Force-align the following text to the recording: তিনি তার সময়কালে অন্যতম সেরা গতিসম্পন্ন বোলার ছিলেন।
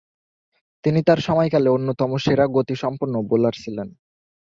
তিনি 0.83 0.99
তার 1.07 1.19
সময়কালে 1.19 1.69
অন্যতম 1.69 2.11
সেরা 2.17 2.45
গতিসম্পন্ন 2.55 3.15
বোলার 3.29 3.55
ছিলেন। 3.63 3.87